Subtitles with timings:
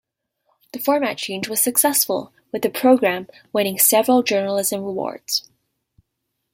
[0.73, 5.47] The format change was successful, with the program winning several journalism awards.